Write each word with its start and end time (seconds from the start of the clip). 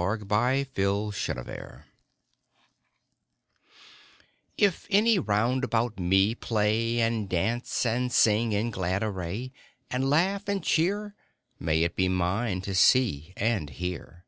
MAY 0.00 0.62
IT 0.62 0.72
BE 0.74 0.86
MINE 0.86 1.84
IF 4.56 4.86
any 4.88 5.18
round 5.18 5.62
about 5.62 5.98
me 6.00 6.34
play, 6.34 6.98
And 7.00 7.28
dance 7.28 7.84
and 7.84 8.10
sing 8.10 8.52
in 8.52 8.70
glad 8.70 9.02
array, 9.02 9.52
And 9.90 10.08
laugh 10.08 10.48
and 10.48 10.64
cheer, 10.64 11.14
May 11.58 11.82
it 11.82 11.96
be 11.96 12.08
mine 12.08 12.62
to 12.62 12.74
see 12.74 13.34
and 13.36 13.68
hear. 13.68 14.24